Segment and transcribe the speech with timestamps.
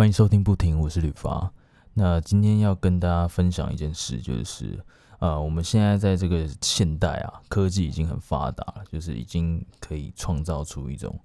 [0.00, 1.52] 欢迎收听不停，我是吕发。
[1.92, 4.82] 那今天要跟大家分享一件事，就是
[5.18, 11.20] 呃，我们现在在这个现代啊，科技已经很发达了，就是已经可以创造出一种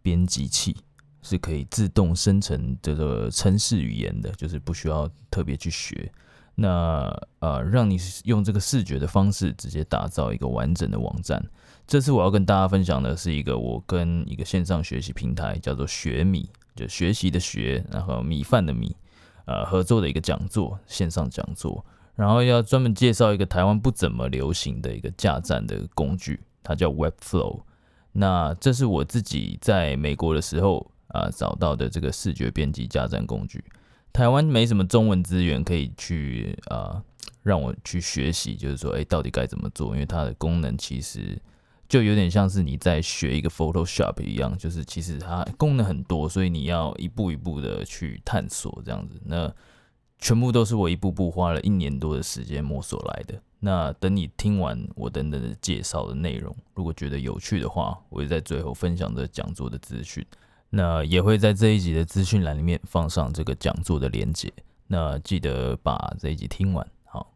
[0.00, 0.76] 编辑器，
[1.22, 6.08] 是可以自动生成这个程式语言的，就是不需要特别去学。
[6.54, 11.44] 那呃，让你用这个视觉的方式直接打造一个完整的网站。
[11.84, 18.96] 这次我要跟大家分享的是一个我跟一个线上学习平台叫做学米，就学习的学，然后米饭的米，
[19.44, 21.84] 呃，合作的一个讲座，线上讲座。
[22.16, 27.62] 然后要专门介绍一个台湾不怎么流行的一个架站的工具，它叫 Webflow。
[28.12, 33.64] 那这是我自己在美国的时候啊找到的这个视觉编辑架站工具。
[34.12, 37.02] 台湾没什么中文资源可以去啊，
[37.42, 39.94] 让我去学习，就是说，哎，到底该怎么做？
[39.94, 41.40] 因为它的功能其实
[41.90, 49.20] 就有点像是你在学一个 Photoshop 一样，就是其实它功能很多，所以你要一步一步的去探索这样子。
[49.24, 49.52] 那
[50.20, 53.34] 全部都是我一步步花了一年多的时间摸索来的。
[53.58, 60.24] 那等你听完我等等的介绍的内容，如果觉得有趣的话，我会在最后分享这讲座的资讯。
[60.70, 64.52] 那也会在这一集的资讯栏里面放上这个讲座的连接。
[64.86, 66.86] 那记得把这一集听完。
[67.04, 67.32] 好，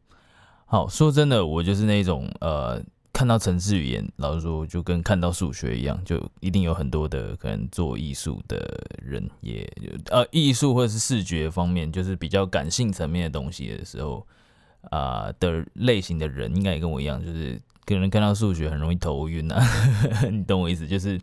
[0.65, 2.81] 好说真的，我就是那种呃，
[3.15, 9.67] 看到城市语言，老实说，就跟看到数学一样，就一定有很多的可能做艺术的人，也
[10.11, 14.27] 呃，艺术或者是视觉方面，就是比较感性层面的东西的时候
[14.91, 19.65] 啊的类型的人，应该也跟我一样，就是可能看到数学很容易头晕啊。
[20.31, 20.87] 你懂我意思？
[20.87, 21.19] 就是。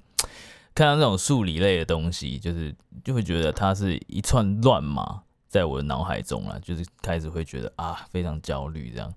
[0.73, 9.13] 看到这种数理类的东西，就是就会觉得它是一串乱码，在我的脑海中啊，就是开始会觉得啊非常焦虑这样。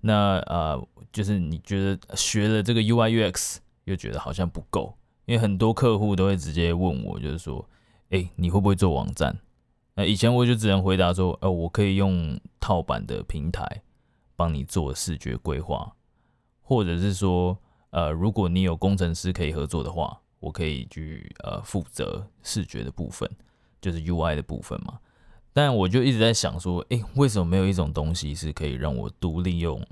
[0.00, 0.84] 那呃，
[1.16, 7.66] 就是你觉得学了这个 UI UX 又觉得好像不够，因为很多客户都会直接问我，就是说，
[8.10, 9.38] 哎，你会不会做网站？
[9.94, 13.80] 那以前我就只能回答说，呃，我可以用套版的平台
[14.36, 15.96] 帮你做视觉规划，
[16.60, 17.58] 或者是说，
[17.88, 20.20] 呃，如果你有工程师可以合作的话。
[20.38, 23.28] 我可以去呃负责视觉的部分，
[23.80, 25.00] 就是 UI 的部分嘛。
[25.52, 29.84] 但我就一直在想说，诶，为什么没有一种东西是可以让我独立用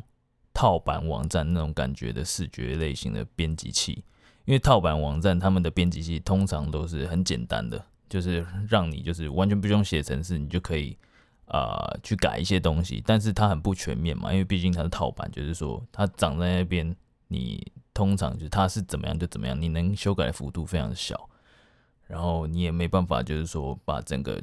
[0.55, 4.03] 套版网站那种感觉的视觉类型的编辑器？
[4.47, 10.97] 因为套版网站他们的编辑器通常都是很简单的，就是让你就是完全不用写程式，你就可以
[11.45, 13.03] 啊去改一些东西。
[13.05, 16.97] 但是它很不全面嘛，因为毕竟它是套版，就是说它长在那边
[17.29, 17.71] 你。
[17.95, 21.31] 通常就是它是怎么样就怎么样，你能修改的幅度非常小，
[22.09, 24.43] 然后你也没办法，就是说把整个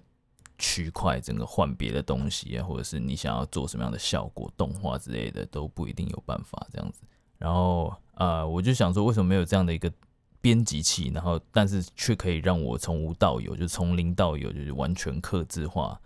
[0.62, 7.02] 区块整个换别的东西啊，或者是你想要做什么样的效果、动画之类的都不一定有办法这样子。
[7.40, 9.92] 然后啊，我就想说，为什么没有这样的一个
[10.40, 16.00] 编辑器，然后但是却可以让我从无到有，就从零到有，就是完全刻字化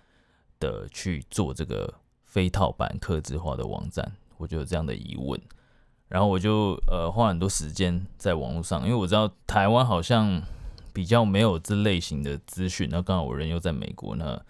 [0.59, 4.09] 的去做这个非套版刻字化的网站？
[4.37, 5.39] 我就有这样的疑问。
[6.07, 10.41] 然后我就呃花很多时间在网络上，因为我知道台湾好像
[10.95, 12.87] 比较没有这类型的资讯。
[12.89, 14.41] 那刚好我人又在美国呢，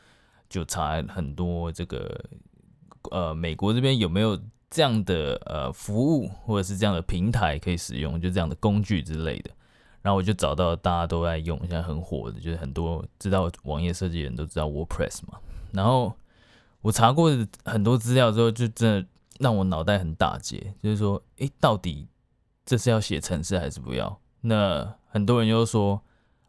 [0.48, 2.24] 就查很多这个
[3.10, 4.40] 呃美国这边有没有
[4.70, 9.50] 这样的呃服务或者是这样的平台可以使用，就这样的工具之类的。
[10.04, 15.40] 然后我就找到大家都在用，现在很火的，就是很多知道网页设计的人都知道 WordPress 嘛。
[15.72, 16.14] 然后
[16.82, 17.32] 我查过
[17.66, 19.08] 很多资料之后，就真的。
[19.38, 22.08] 让我脑袋很打结，就是说，诶，到底
[22.66, 24.18] 这是要写程式还是不要？
[24.40, 26.02] 那很多人又说，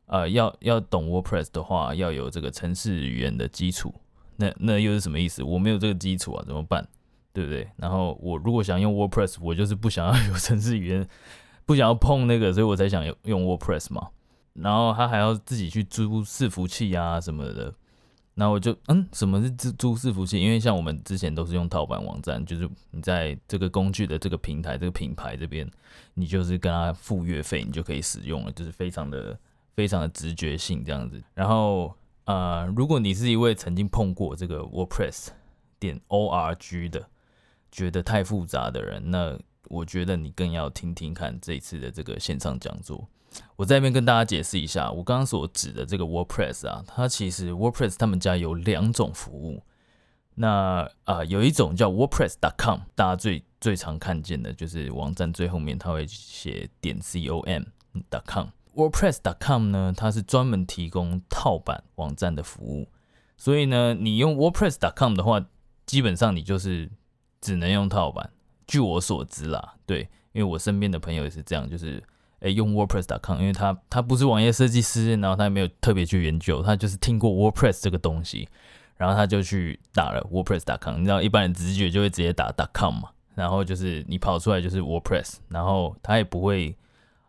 [0.07, 3.95] 呃，要要懂 WordPress 的话，要有这个程式语言的基础。
[4.37, 5.43] 那那又是什么意思？
[5.43, 6.87] 我没有这个基础啊，怎么办？
[7.33, 7.69] 对不对？
[7.77, 11.09] 然后我如果想用 WordPress，我就是不想要有程式语言，
[11.67, 14.09] 不想要碰那个，所以我才想用用 WordPress 嘛。
[14.55, 17.75] 然后他还要自己去租伺服器啊什么的。
[18.39, 20.39] 那我就嗯，什么是租租伺服器？
[20.39, 25.67] 因为像我们之前都是用套版网站，就是你在这个工具的这个平台、这个品牌这边，
[26.13, 29.39] 你就是跟他付月费，你就可以使用了，就是非常的、
[29.77, 31.23] 非常的直觉性这样子。
[31.35, 31.95] 然后
[32.25, 35.29] 呃，如果你是一位曾经碰过这个 WordPress
[35.79, 37.09] 点 org 的，
[37.71, 39.39] 觉得太复杂的人，那
[39.69, 43.07] 我觉得你更要听听看这一次的这个线上讲座。
[43.57, 49.63] 我在这边跟大家解释一下，我刚刚所指的这个 WordPress 啊，它其实 WordPress 他们家有两种服务。
[50.37, 58.49] 那啊，有一种叫 WordPress.com，大家最最常看见的就是网站最后面它会写点 com.com。
[58.77, 62.89] WordPress.com 呢，它是专门提供套版网站的服务，
[63.37, 65.45] 所以呢，你用 WordPress.com 的话，
[65.87, 66.91] 基本上你就是
[67.41, 68.31] 只能用套版。
[68.67, 72.03] 据我所知啦，对，因为我身边的朋友也是这样，就是。
[72.41, 78.47] 诶用 WordPress.com，因为他他不是网页设计师，然后他也没有特别去研究，他就是听过 WordPress 这个东西，
[78.99, 80.99] 然后他就去打了 WordPress.com。
[80.99, 86.77] 你知道一般人直觉就会直接打 .com 嘛，然后就是你跑出来就是 WordPress，然后他也不会。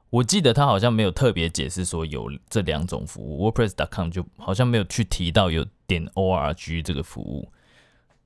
[0.09, 7.51] 我记得他好像没有特别解释说有这两种服务，WordPress.com 就好像没有去提到有点 org 这个服务。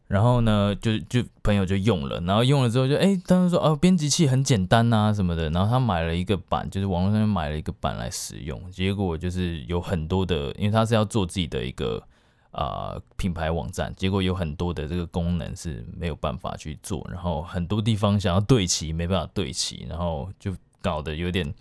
[0.08, 5.50] 然后呢，就就朋友就用了，然后用了之后就哎，当时说哦，编辑器很简单呐什么的。
[5.52, 8.70] 然后他买了一个版，就是网络上面买了一个版来使用。
[8.72, 12.04] 结果就是有很多的，因为他是要做自己的一个
[12.52, 20.54] 啊品牌网站，结果有很多的这个功能是没有办法去做，然后很多地方想要对齐没办法对齐，然后就。
[20.82, 21.54] 搞得有点，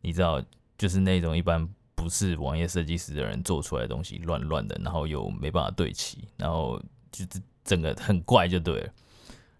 [0.00, 0.42] 你知道，
[0.76, 8.92] 就是那种一般不是网页设计师的人做出来的东西乱乱的，然后又没办法对齐，然后就是整个很怪就对了。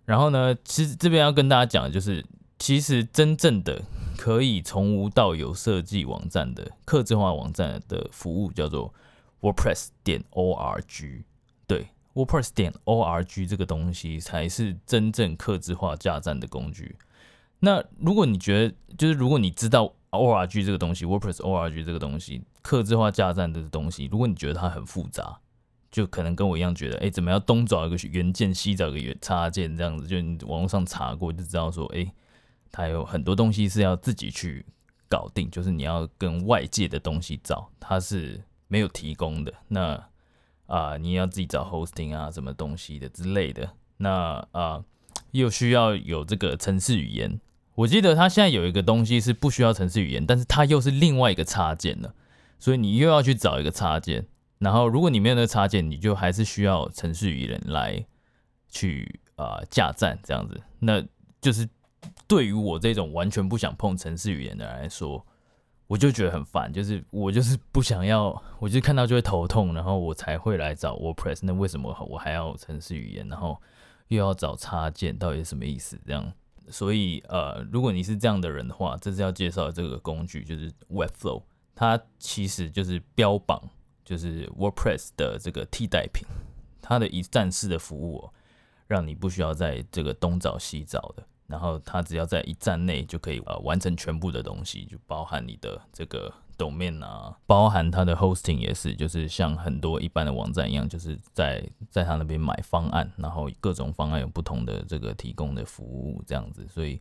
[0.04, 2.24] 然后呢，其实这边要跟大家讲的就是，
[2.58, 3.80] 其实真正的
[4.18, 8.92] 可以从无到有设计网站的客制化网站的服务叫做
[9.40, 11.22] WordPress 点 org。
[11.68, 16.96] 对，WordPress 点 org 这个东西才是真正客制化架站的工具。
[17.64, 25.38] 那如果你觉得，就是如果你知道 org 这个东西，WordPress org 这个东西，客制化架站的东西，如果你觉得它很复杂，
[25.88, 32.12] 就可能跟我一样觉得，哎，怎么样东找一个元件，西找一个元插件，这样子，就你网络上查过就知道说，哎，
[32.72, 34.66] 它有很多东西是要自己去
[35.08, 39.54] 搞定，就是你要跟外界的东西找，它是没有提供的。
[39.68, 40.04] 那
[40.66, 43.70] 啊，你也要自己找 hosting 啊，什么东西的之类的。
[43.98, 44.82] 那啊，
[45.30, 47.40] 又需要有这个程式语言。
[47.74, 52.14] 我记得它现在有一个东西是不需要程式语言，但是它又是另外一个插件了，
[52.58, 54.26] 所以你又要去找一个插件。
[54.58, 58.04] 然后如果你没有那个插件，你就还是需要程式语言来
[58.68, 60.60] 去啊架站这样子。
[60.78, 61.02] 那
[61.40, 61.68] 就是
[62.28, 65.26] 对于我这种完全不想碰程式语言的人来说，
[65.86, 66.72] 我就觉得很烦。
[66.72, 71.40] 就是我就是不想要，我就看到就会头痛，然后我才会来找 WordPress。
[71.42, 73.60] 那为什么我还要程式语言，然后
[74.08, 75.16] 又要找插件？
[75.18, 75.98] 到底是什么意思？
[76.06, 76.32] 这样？
[76.68, 81.42] 所以，呃，如果你是这样的人的话，这是要介绍这个工具，就是 Webflow，
[81.74, 83.62] 它其实就是标榜
[84.04, 86.26] 就是 WordPress 的这个替代品，
[86.80, 88.32] 它的一站式的服务，哦
[88.86, 96.32] 让你不需要在这个东找西找的，然后它只要在一站内就可以呃完成全部的东西，就包含你的这个。
[96.56, 107.00] 抖面啊，包含它的 hosting 也是，就是像很多一般的网站一样，就是在在他那边买方案，然后各种方案有不同的这个提供的服务这样子，所以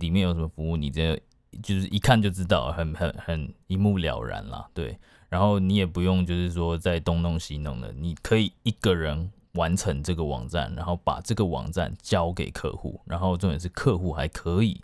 [0.00, 1.20] 里面有什么服务，你这
[1.62, 4.68] 就是一看就知道，很很很一目了然啦。
[4.74, 4.98] 对，
[5.28, 14.80] 然后你也不用就是说在东弄西弄的，你可以一个人完成这个网站，然后把这个网站交给客户，然后重点是客户还可以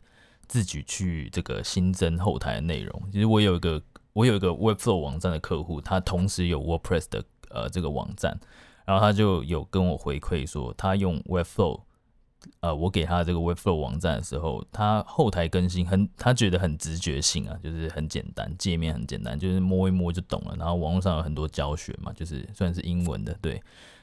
[0.51, 3.03] 自己去这个新增后台的内容。
[3.11, 3.83] 其实我有一个。
[4.13, 8.37] 我有一个 Webflow 网站的客户，他同时有 WordPress 的呃这个网站，
[8.85, 11.83] 然后他就有跟我回馈说，他用 Webflow，
[12.59, 20.57] 呃，我给他这个 Webflow 网站的时候，他后台更新很，他觉得很直觉性啊，就是很简单，界面很简单，就是摸一摸就懂了。
[20.59, 23.63] 然后网络上有很多教学嘛，就是算是英文的，对。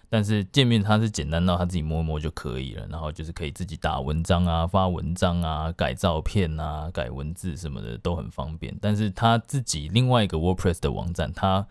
[0.09, 8.74] 但是界面它是简单到他自己摸一摸就可以了，然后就是可以自己打文章啊、发文章啊、改照片啊、改文字什么的都很方便。
[8.80, 11.68] 但是他自己另外一个 WordPress 的网站，他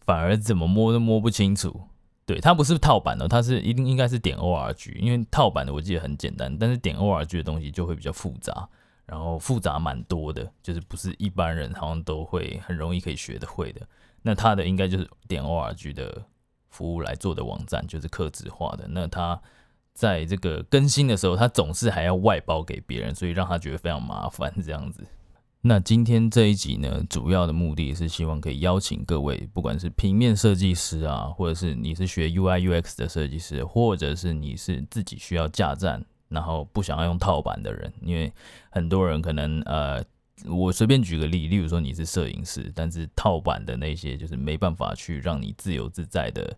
[0.00, 1.82] 反而怎么摸都摸不清楚。
[2.26, 8.66] 对，它不是套版的，它是一定应该是点 org，因为套版的我记得很简单，但是点 org 的东西就会比较复杂，
[9.04, 13.82] 然后复杂蛮多的，就是不是一般人好像都会很容易可以学得会的。
[14.22, 16.24] 那它的应该就是点 org 的。
[16.74, 19.40] 服务来做的网站就是客制化的，那他
[19.92, 25.06] 在这个更新的时候，他总是还要外包给别人，所以让他觉得非常麻烦这样子。
[25.60, 38.32] 那今天这一集呢，主要的目的是希望可以邀请各位，不管是平面设计师啊，或者是你是学 UI UX 的设计师，或者是你是自己需要架站，然后不想要用套版的人，因为
[38.70, 40.04] 很多人可能呃。
[40.48, 46.56] 我随便举个例，例如说你是摄影师，但是套版的那些就是没办法去让你自由自在的，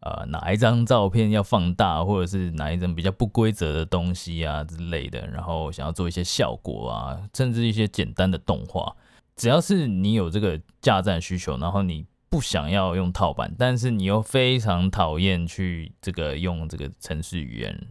[0.00, 8.96] 呃，哪一张照片要放大，或者是哪一张比较不规则的东西啊之类的，然后想要做一些效果啊，甚至一些简单的动画，
[9.36, 17.86] 只要是你有这个架站需求，然后你不想要用套版，但是你又非常讨厌去这个用这个程式语言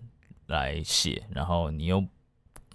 [0.47, 2.03] 来写，然后你又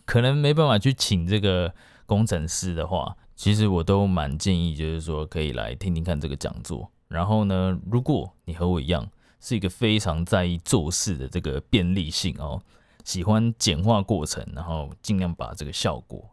[0.04, 1.74] 可能没办法去请这个。
[2.06, 6.90] 工程师的话，其实我都蛮建议，就是说可以来听听看这个讲座。
[7.08, 9.08] 然后呢，如果你和我一样
[9.40, 12.62] 是一个非常在意做事的这个便利性哦，
[13.04, 16.30] 喜欢简化过程，然后尽量把这个效果、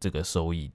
[0.00, 0.70] 这个收益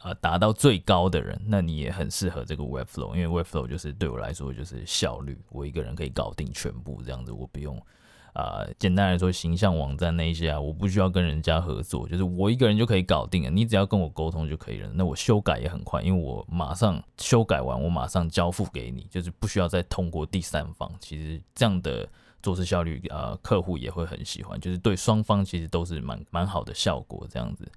[0.00, 7.80] 呃达到最高的人，那你也很适合这个 Webflow，因为 Webflow 就是对我来说就是效率，我一个人可以搞定全部这样子，我不用
[8.32, 14.90] 啊，简单来说，形象网站那一些啊，我不需要跟人家合作，就是我一个人就可以搞定了，你只要跟我沟通就可以了。
[14.94, 20.90] 那我修改也很快，因为我马上修改完，我马上交付给你，就是不需要再通过第三方。
[20.98, 22.08] 其实这样的
[22.42, 27.70] 做事效率，呃，客户也会很喜欢，就是对双方其实都是蛮蛮好的效果，这样子。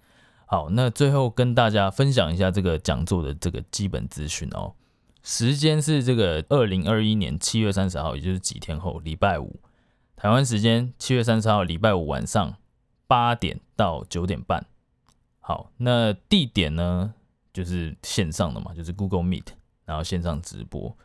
[0.45, 4.73] 好，那最后跟大家分享一下这个讲座的这个基本资讯哦。
[5.21, 9.59] 时间是这个二零二一年七月三十号，也就是几天后，礼拜五，
[10.25, 12.55] 台湾时间七月三十号礼拜五晚上
[13.05, 14.65] 八点到九点半。
[15.39, 17.13] 好，那地点呢，
[17.53, 19.45] 就是线上的嘛，就是 Google Meet，
[19.85, 20.97] 然后线上直播。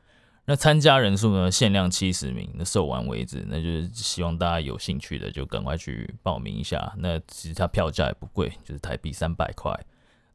[0.46, 1.50] 那参加人数呢？
[1.50, 3.44] 限量七十名，那售完为止。
[3.46, 6.94] 那就是希望大家有兴趣的就赶快去报名一下。
[6.96, 9.78] 那其实它票价也不贵，就是台币三百块。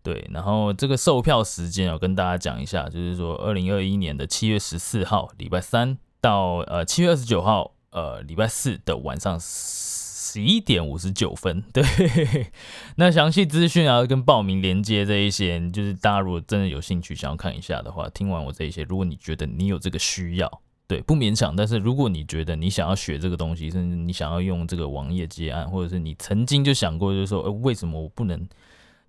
[0.04, 9.39] 对，然后这个售票时间我跟大家讲一下，就是说二零二一年的七月十四号礼拜三到呃七月二十九号呃礼拜四的晚上。
[10.27, 11.81] 十一点五十九分，对，
[12.97, 28.45] 那详细资讯啊，跟报名连接这一些，就是大家如果真的有兴趣想要看一下的话，听完我这一些，如果你觉得你有这个需要，对，不勉强，但是如果你觉得你想要学这个东西，甚至你想要用这个网页接案，或者是你曾经就想过，就是说，呃，为什么我不能，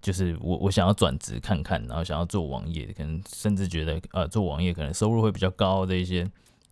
[0.01, 6.25] 就是我我想要转职看看，然后想要做网页，可能甚至觉得，呃，做网页可能收入会比较高的一些。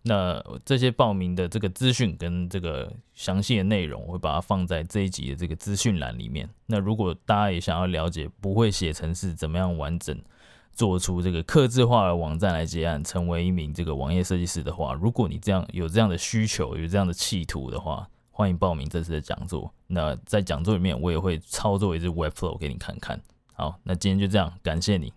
[0.07, 6.47] 那这些报名的这个资讯跟这个详细的内容，我会把它放在这一集的这个资讯栏里面。
[6.67, 10.15] 那如果大家也想要了解不会写程式怎么样完整
[10.73, 19.73] 做出这个刻字化的网站来接案，成为一名这个网页设计师的话，如果你这样有这样的需求，有这样的企图的话，欢迎报名这次的讲座。
[19.87, 23.19] 那在讲座里面，我也会操作一支 Webflow 给你看看。
[23.53, 25.11] 好，那今天就这样，感谢你。